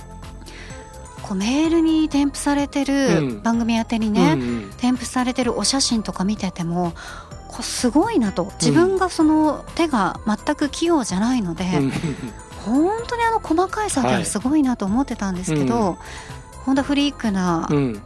[1.27, 3.41] こうメールに添付されてうるん。
[3.41, 4.71] 番組宛てにね、うんうん。
[4.77, 6.93] 添付されてるお写真とか見てても
[7.49, 8.51] こうすごいなと。
[8.61, 11.91] 自分がその手が全く器用じゃないので、うん。
[12.65, 14.25] 本当にあの細かい作業はい。
[14.25, 15.97] すごいなと思ってたんですけど、うん。
[16.65, 18.01] ホンダフリークなうん。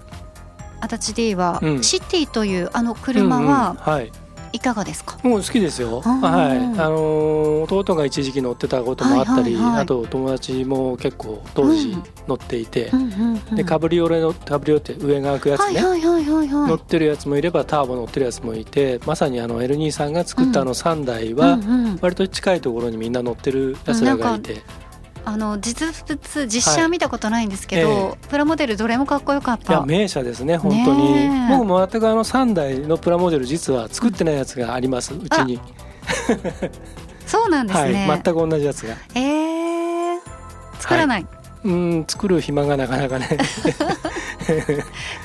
[0.79, 1.83] 足立 D は、うん。
[1.83, 3.93] シティというあの車はうんうん。
[3.93, 4.11] はい
[4.53, 6.01] いかがですか、もう好きですよ。
[6.01, 12.03] はい、あのー弟が一時期乗ってたこともあったり、あと友達も結構当時うん。
[12.27, 12.91] 乗っていて、
[13.53, 21.59] でカブリオレのカブリオって上が開くやつね、乗ってるやつもいればターボ乗ってるやつもいて、まさにあの L2 さんが作ったあの3台は
[22.01, 24.61] 割と近いところにみんな乗ってるやつらがいて、
[25.23, 29.85] あの実物実写は見たことないんですけど、はいえプラモデルどれもかっこよかっいやた。
[29.85, 35.59] 名車ですね本当に、ねえ僕も全くあの3台のプラモデル実は作ってないやつがありますうちに、
[37.25, 38.07] そうなんですね。
[38.07, 38.95] はい、全く同じやつが。
[39.15, 40.19] えー、
[40.79, 41.27] 作らない。
[41.63, 43.37] うん作る暇がなかなかね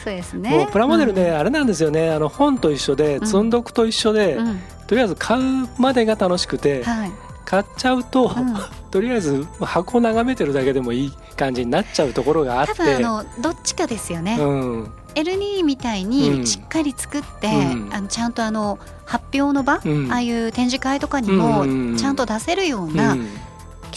[0.05, 0.51] そうですね。
[0.55, 7.13] もうプラモデルね、あれなんですよねあの本と一緒でうん積んどくと一緒で、うん、うんとりあえず買うまでが楽しくて、はい。
[7.47, 8.55] 買っちゃうと、うん。
[8.91, 12.75] とりあえず箱を眺めてるだけでもいい感じになっちゃうところがあって。
[12.75, 14.37] 多分あのどっちかですよね。
[14.39, 16.47] うん、L2 みたいうにん。
[16.47, 17.91] しっかり作って、うん。
[17.93, 20.13] あのちゃんとあの発表の場、うん。
[20.13, 23.29] ああいう展示会とかにうんもちゃんと出せるような、うん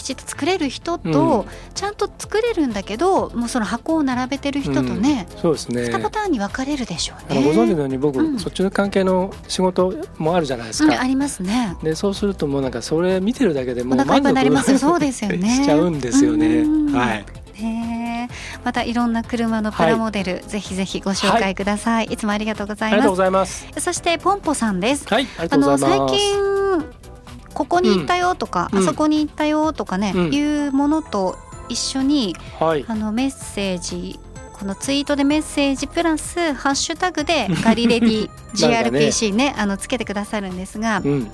[0.00, 5.38] きちっと作れる人と、ちゃんと作れるんだけどもうその箱を並べてる人とね、うん。
[5.38, 5.82] そうですね。
[5.82, 7.42] 2パターンに分かれるでしょうね。
[7.42, 8.38] ご存知のように僕、うん。
[8.38, 11.76] そっちの関係の仕事もあるじゃないですか、うん、ありますね。
[11.82, 14.78] でそうするともうなんかそれ見てるだけでもうお腹いっぱいになりますよ。
[14.78, 15.48] そうですよね。
[15.60, 16.46] しちゃうんですよね。
[16.60, 16.92] うん。
[16.92, 17.24] はい。
[18.64, 22.94] またいろんな車のプラモデル、ぜひぜひご紹介ください、い、つもありがとうございます。
[22.94, 23.66] ありがとうございます。
[23.78, 25.06] そしてポンポさんです。
[25.08, 26.02] はいありがあとうございます。
[26.02, 26.99] の最近
[27.54, 28.78] ここに行ったよとか、うん。
[28.80, 30.34] あそこに行ったよとかね、うん。
[30.34, 31.36] いうものと
[31.68, 32.84] 一緒にはい。
[32.86, 34.18] あのメッセージ
[34.52, 38.98] このツイートでメッセージプラスハッシュタグで ガリレディなんかね。
[38.98, 41.30] GRPC ねあのつけてくださるんですが、うん。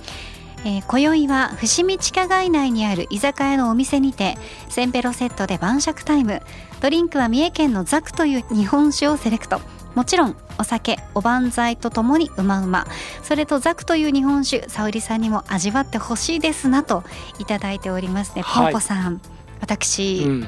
[0.64, 4.36] えー今宵は伏見地下街内にある居酒屋のお店にて
[4.68, 6.42] センペロセットで晩酌タイム。
[6.80, 9.60] ドリンクは三重県のザクという日本酒をセレクト
[9.96, 12.86] もちろんお酒おばんざいとともにうまうま。
[13.22, 17.02] それとザクという日本酒沙織さんにも味わってほしいですなと
[17.38, 18.64] いただいておりますね、はい。
[18.64, 19.22] ポンポさん
[19.60, 20.46] 私、うん。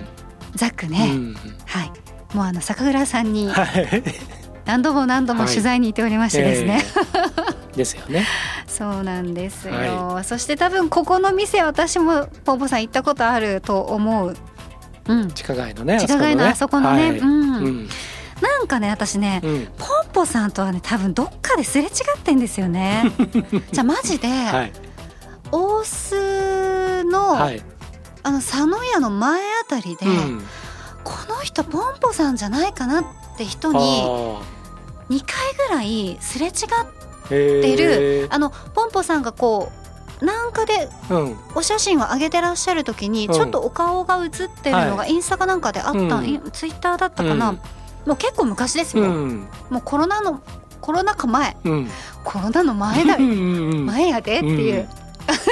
[0.55, 1.37] ザクね、うん。
[1.65, 1.93] はい。
[2.37, 4.05] もうあの酒蔵さんにはい。
[4.67, 8.27] 何度も何度も取材に行っておりましてですね、えーですよね。
[8.69, 14.37] そうなんですよ、はそして多分ここの店私もポンポさん行ったことあると思う。
[15.07, 15.31] うん。
[15.31, 15.99] 地下街のね。
[15.99, 17.19] 地下街のあそこのね、はい。
[17.19, 17.57] うん。
[17.57, 17.89] うん
[18.41, 19.67] なんかね私ねうん。
[19.79, 23.13] ポンポさんとはね多分どっかですれ違ってんですよね。
[23.73, 24.73] じゃあマジで、はい。
[25.51, 27.63] 大須の、はい。
[28.23, 30.47] あの佐野屋の前あたりで、うん。
[31.05, 33.05] この人ポンポさんじゃないかなっ
[33.37, 34.43] て人にあ
[35.11, 36.53] 2回ぐらいすれ違っ
[37.29, 38.35] てるー。
[38.35, 39.73] あのポンポさんがこ
[40.21, 41.37] うなんかでうん。
[41.55, 43.35] お写真を上げてらっしゃる時にうん。
[43.35, 46.21] ちょっとお顔が映ってるのがはインスタかなんかであった、
[46.51, 47.61] ツイッターだったかな、うん
[48.09, 49.47] もう結構昔ですよ、うん。
[49.71, 50.43] もうコロナの
[50.81, 51.57] コロナ禍前。
[51.65, 51.89] うん。
[52.25, 53.21] コロナの前だよ。
[53.21, 54.89] 前やでっていう、うん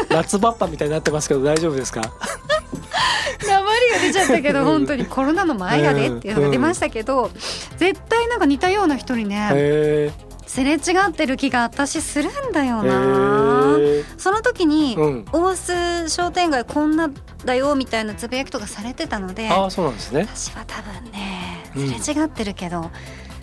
[0.09, 2.01] 夏バッパみたいになってますけど大丈夫ですか？
[3.47, 5.05] 名前が出ちゃったけど本当に。
[5.05, 7.31] コロナの前やでっていうのが出ましたけど、
[7.77, 10.11] 絶対なんか似たような人にねへ
[10.47, 10.79] すれ違
[11.09, 13.77] ってる気が私するんだよな。
[13.79, 15.25] えその時に、うん。
[15.31, 17.11] 大須商店街こんな
[17.45, 20.27] だよみたいなつぶやきとかされてたのでああそうなんですね。
[20.35, 21.46] 私は多分ねうん
[21.77, 22.91] すれ違ってるけど、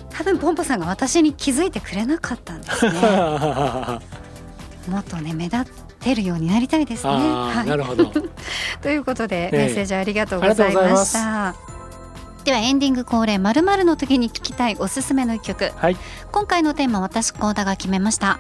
[0.09, 2.91] 多分ポンポさんが私に気づいてくれなかったんですね。
[4.87, 5.65] もっとね目立っ
[5.99, 7.13] てるようになりたいですね。
[7.13, 8.11] あはい、あなるほど。
[8.81, 9.57] ということで、ええ。
[9.57, 11.55] メッセージありがとうございました。
[12.43, 15.71] ではエンディング恒例まるまるの時に聞きたいおすすめの一曲。
[15.77, 15.97] はい。
[16.31, 18.39] 今回のテーマ私コーダが決めました。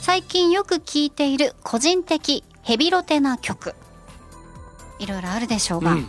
[0.00, 3.74] 最近よく聴いている個人的ヘビロテな曲。
[4.98, 6.08] いろいろあるでしょうが、うん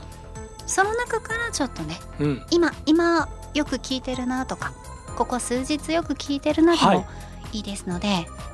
[0.66, 2.46] その中からちょっとねうん。
[2.52, 4.74] 今今よく聴いてるなとか
[5.18, 6.98] ここ数日よく聴いてるなではい。
[6.98, 7.06] も
[7.52, 8.08] いいですので、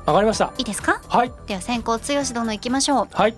[0.05, 0.51] わかりました。
[0.57, 1.01] い、いですか？
[1.07, 1.31] はい。
[1.47, 1.99] では先行剛
[2.33, 3.07] 殿行きましょう。
[3.13, 3.35] はい。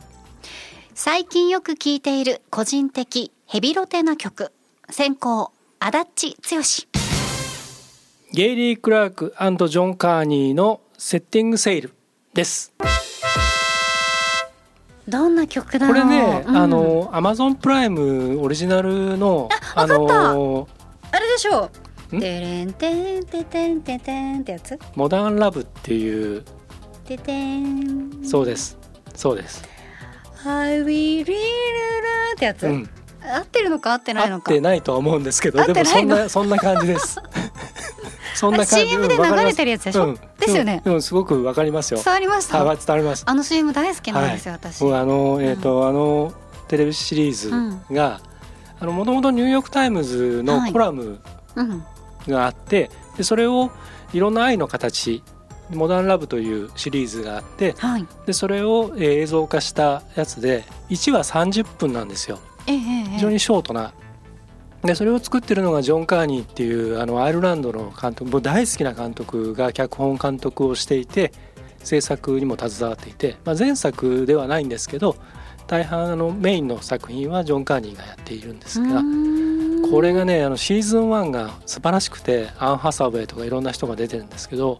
[0.95, 4.51] 最近よく聴いている個人的ヘビロテな曲。
[4.89, 5.91] 先行足
[6.31, 6.61] 立剛。
[8.33, 11.93] ゲイリー・クラークジョン・カーニーのセッティングセール
[12.33, 12.73] です
[15.07, 16.57] どんな曲だこれね、うん。
[16.57, 20.67] あのアマゾンプライムオリジナルのあの
[21.11, 21.69] あれでしょ？
[22.11, 22.17] う。
[22.17, 22.19] ん？
[22.19, 24.77] てれんてんててんててんってやつ？
[24.95, 26.43] モダンラブっていう。
[27.05, 28.23] ててん。
[28.23, 28.77] そうです。
[29.15, 29.63] そうです。
[30.45, 31.25] I will っ
[32.37, 32.67] てやつ？
[32.67, 32.89] うん。
[33.23, 34.51] 合ってるのか合ってないのか？
[34.51, 37.19] 合ってないとは思うんですけどでもそんなそんな感じです。
[38.35, 38.87] そんな感じ。
[38.87, 40.05] CM で流れてるやつでしょ？
[40.05, 40.81] うんですよね。
[40.85, 42.01] うんうんすごくわかりますよ。
[42.03, 42.63] 伝わりました？
[42.63, 43.23] はい伝わります。
[43.25, 44.79] あの CM 大好きなんですよ、私。
[44.81, 46.33] 僕あのえっ、と、あの
[46.67, 47.49] テレビシリーズ
[47.93, 48.19] が、
[48.79, 51.19] あのもともとニューヨークタイムズのコラム
[51.55, 51.83] うん。
[52.27, 53.71] があって、でそれを
[54.13, 55.23] いろんな愛の形
[55.71, 58.05] モダンラブというシリーズがあってはい。
[58.25, 62.39] でそれを、えー映像化したやつで1話30分なんですよ。
[62.67, 63.09] ええええ。
[63.15, 63.93] 非常にショートな。
[64.83, 71.31] でそれを作ってるのがジョン・カーニーっていうあのアイルランドの監督僕大好きな監督が脚本監督をしていて
[71.83, 75.15] 制作にも携わっていて、まあ、前作ではないんですけど
[75.67, 79.01] 大半あのメインの作品はジョン・カーニーがやっているんですが
[79.89, 84.79] これがねあのシーズン1が素晴らしくてアン・ハサウェイとかいろんな人が出てるんですけど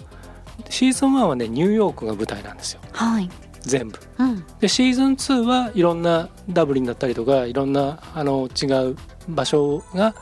[0.70, 2.82] シーズン1はねニューヨークが舞台なんですよ。
[2.92, 3.30] はい。
[3.62, 4.00] 全部。
[4.20, 4.46] うん。
[4.60, 8.96] でシーズン2はいろんなダブリンだったりとかいろんなあの違う
[9.28, 10.16] 場所が、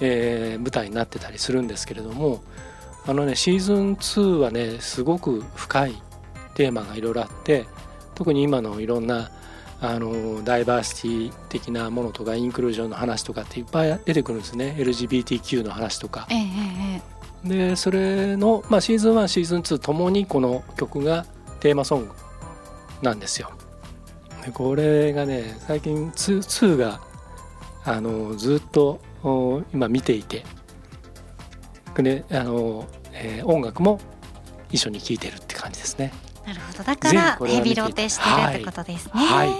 [0.00, 2.42] えー舞台になってたりするんですけれども
[3.06, 6.02] あのねシーズン2はねすごく深い
[6.54, 7.66] テーマがいろいろあって
[8.14, 9.30] 特に今のいろんな
[9.80, 14.74] あのダイバーシティ的なものとかインクルージョンの話とかっていっぱい出てくるんですね。
[14.78, 16.26] LGBTQ の話とか。
[16.30, 16.34] え
[16.96, 21.26] えでそれの、まあ、シーズン1シーズン2ともにこの曲が
[21.60, 22.12] テーマソング
[23.02, 23.52] なんですよ。
[24.44, 27.00] でこれがね最近 2, 2が
[27.86, 30.44] あのずっとお今見ていて。
[31.96, 33.98] であの、えー音楽も
[34.70, 36.12] 一緒に聴いてるって感じですね。
[36.46, 36.84] なるほど。
[36.84, 39.12] だかぜらヘビロテしてるってことですね。
[39.14, 39.48] はい。
[39.48, 39.56] はい。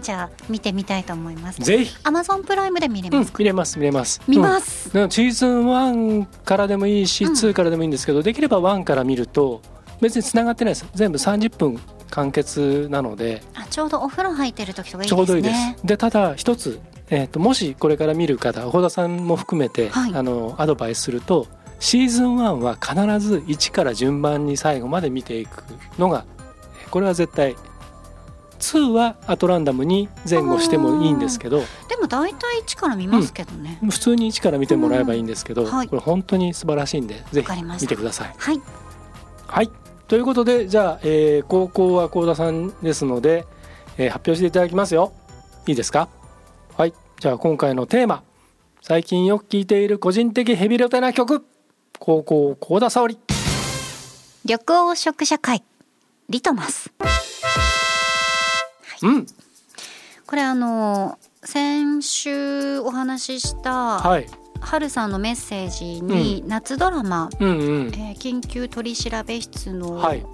[0.00, 1.60] じゃあ見てみたいと思います。
[1.60, 4.20] ぜひ、アマゾンプライムで見れうんます、か、見れます見れます。
[4.26, 7.32] 見ます、うん、シーズン1からでもいいし、うん。
[7.32, 9.62] 2からでもいいんですけどできれば1から見ると
[10.00, 10.86] 別につながってないです。
[10.94, 11.80] 全部30分
[12.10, 13.42] 完結なので。
[13.54, 15.52] あちょうどお風呂入ってる時とかいいちょうどいいです。
[15.52, 16.80] ですねでただ一つ、
[17.16, 20.14] えー、ともしこれから見る方小田さんも含めて、はい。
[20.14, 21.46] あのアドバイスすると
[21.78, 25.62] シーズン1は必ず1から順番に最後まで見ていく
[25.98, 26.24] のが
[26.82, 27.56] えーこれは絶対
[28.60, 31.58] 2はアトランダムに前後してもいいんですけど
[31.88, 35.70] でも大体1から見ますけどね、普通に1から見てもらえばいいんですけど、うん。
[35.70, 35.88] はい。
[35.88, 38.34] これ本当に素晴らしいんでぜひ見てください。
[38.36, 38.60] はい。
[39.46, 39.70] はい。
[40.08, 43.44] ということでじゃあ、えー高校は幸田さんですので、
[43.98, 45.12] えー発表していただきますよ。
[45.66, 46.08] いいですか？
[46.76, 48.22] はいじゃあ今回のテーマ
[48.82, 51.44] 最近よく聴いている個人的ヘビロテな曲
[51.98, 53.18] 高校幸田沙織。
[54.44, 55.62] 緑黄色社会
[56.28, 56.92] リトマス。
[59.02, 59.26] うん。
[60.26, 64.26] これあの先週お話ししたはい。
[64.60, 67.52] はるさんのメッセージに夏ドラマ、うんう
[67.84, 67.86] ん。
[67.94, 70.24] えー緊急取調べ室の、はい。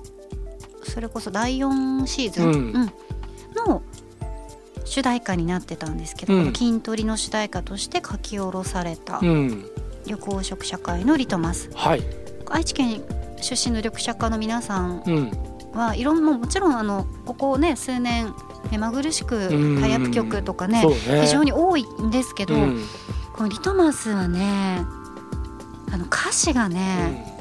[0.84, 2.52] それこそ第4シーズン、うん。
[2.54, 2.92] うん。
[3.66, 3.82] の
[4.90, 6.52] 主題歌になってたんですけど、うん。
[6.52, 9.64] 筋トリの主題歌として書き下ろされたうん。
[10.04, 11.70] 緑黄色社会のリトマス。
[11.74, 12.02] はい。
[12.46, 13.00] 愛知県
[13.40, 15.30] 出身の緑社家の皆さんうん。
[15.72, 18.34] はいろんなもちろんあのここね数年
[18.72, 19.80] 目まぐるしくうん。
[19.80, 20.92] タイアップ曲とかねね。
[21.22, 22.84] 非常に多いんですけど、うん。
[23.32, 24.84] このリトマスはね
[25.92, 27.36] あの歌詞がね、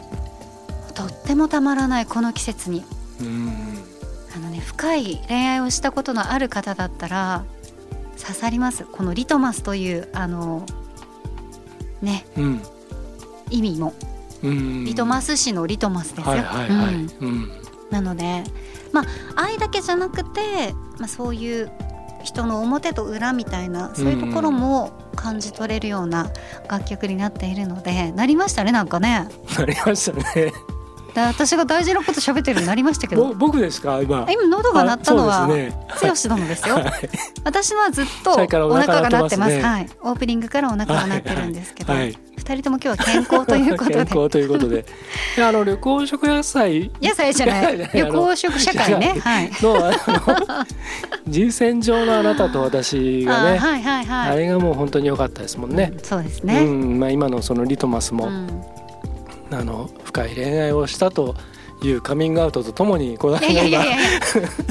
[0.94, 2.84] とってもたまらないこの季節に。
[3.22, 3.69] うん
[4.36, 7.46] あのね深い恋愛をしたことのある方だったら
[8.20, 8.86] 刺さります。
[8.86, 10.66] このリトマスというあの
[12.02, 12.26] ね。
[12.38, 12.62] うん。
[13.50, 13.94] 意味も。
[14.44, 14.86] うん。
[14.86, 16.36] リトマス紙のリトマスですよ、
[17.90, 18.44] なので
[18.92, 19.06] まあ
[19.36, 21.72] 愛だけじゃなくて、まあ、そういう
[22.24, 26.32] 人の表と裏みたいなそういうところも感じ取れるような
[26.70, 29.28] 楽曲になっているのでなりましたねなんかね。
[29.58, 30.54] なりましたね
[31.14, 33.28] で私が大事なこと喋ってるようになりましたけど。
[33.28, 34.02] ぼ僕ですか？
[34.02, 34.26] 今。
[34.30, 36.76] 今喉が鳴ったのは剛殿ですよ。
[36.76, 37.10] はい。
[37.44, 39.58] 私はずっとおお腹腹が鳴ってます。
[39.58, 39.64] ね。
[39.64, 42.02] はい、オープニングからお腹が鳴ってるんですけど、はい。
[42.04, 42.18] はい。
[42.38, 43.96] 二人とも今日は健康ということで。
[43.96, 44.86] 健康ということで。
[45.38, 46.92] あの緑黄色野菜。
[47.02, 47.76] 野菜じゃない。
[47.76, 49.16] いやいや緑黄色社会ね。
[49.20, 49.52] はい。
[49.62, 50.66] のあの
[51.28, 54.32] 人選上のあなたと私がねあはいはいはい。
[54.32, 55.94] あれがもう本当に良かったですもんね。
[56.04, 58.50] そうですうね、んまあ、今のそのリトマスも、うん
[59.52, 61.36] あの深い恋愛をしたと
[61.82, 63.98] いうカミングアウトとともにこのいやいやいやい今や。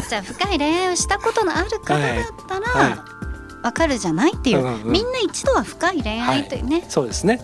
[0.09, 2.91] じゃあ深い恋愛をしたことのある方だったら、はい。
[2.91, 3.05] は
[3.63, 7.41] わかるじゃないっていう、うんうんみんな一度は深い恋愛というね、そうですね。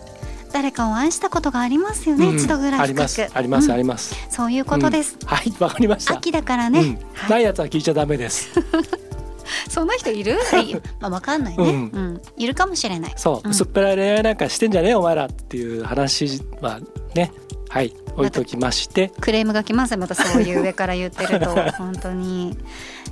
[0.53, 2.37] 誰かを愛したことがありますよね、うん。
[2.37, 3.29] 一度ぐらいあります。
[3.35, 3.73] あります、うん。
[3.73, 4.15] あります。
[4.31, 5.53] そういうことです、はい。
[5.59, 6.15] わかりました。
[6.17, 6.99] 秋だからね、うん。
[7.13, 7.31] はい。
[7.31, 8.51] ないやつは聞いちゃダメです。
[9.69, 10.33] そんな人いる？
[10.63, 10.75] い。
[11.01, 12.15] まあわかんないね、ううん。
[12.15, 13.13] んいるかもしれない。
[13.17, 13.55] そう、うん。
[13.55, 16.81] すっぺらい恋愛なんかしてんじゃねえお前らっていう話は
[17.15, 17.33] ね。
[17.69, 17.93] はい。
[18.17, 19.11] 置いときまして。
[19.21, 19.99] クレームが来ますよ。
[19.99, 21.47] またそういう上から言ってると。
[21.77, 22.57] 本当に。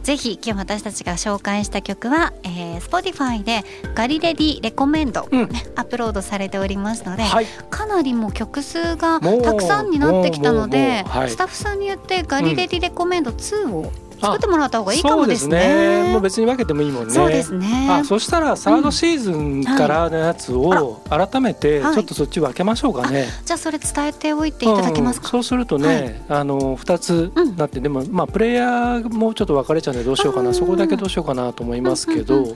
[0.04, 3.64] ぜひ今日私たちが紹介した曲は、えー、Spotify で
[3.94, 5.42] ガリレディレコメンド、うん。
[5.74, 7.46] アップロードされておりますので、はい。
[7.70, 11.30] かなりもう曲数がたくさんになってきたのではい。
[11.30, 13.92] スタッフさんに言ってガリレディレコメンド2を
[14.22, 16.04] 作ってもらった方がいいかもですそうですね。
[16.04, 17.12] ねもう別に分けてもいいもんね。
[17.12, 17.88] そうですね。
[17.90, 23.26] あそしたらサードシーズンからのやつを改めてちはいょっとそっち分けましょうかね。
[23.44, 25.26] じゃあそれ伝えておいていただけますか？
[25.26, 25.30] うん。
[25.30, 27.56] そうするとね、あの2つうん。
[27.56, 30.54] なって、でもまあプレイヤーもちょっと分かれちゃうんでどうしようかな、うん。
[30.54, 32.54] そこだけどうしようかなと思いますけど、はい、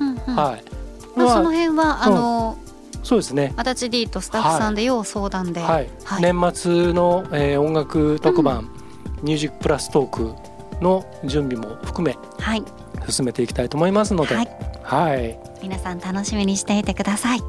[1.19, 2.59] まあ、そのまあ辺はあの、
[3.03, 3.53] そうですね。
[3.57, 6.23] アタチ D とスタッフさんで要相談で、はい、はい。
[6.23, 8.69] 年末の、えー音楽特番、
[9.23, 10.35] ミュージックプラストーク
[10.81, 12.65] の準備も含めはい、
[13.09, 14.49] 進めていきたいと思いますので、はい。
[14.83, 17.41] はい、皆さん楽しみにしていてください。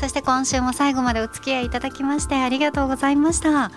[0.00, 3.70] そして今週も最後までお付き合いいただきましてありがとうございました。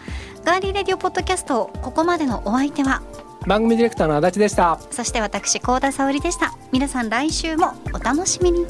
[0.43, 3.01] ガーリーレディオポッドキャストここまでのお相手は？
[3.45, 4.79] 番組ディレクターの足立でした。
[4.89, 6.53] そして私高田沙織でした。
[6.71, 8.65] 皆さん来週もお楽しみに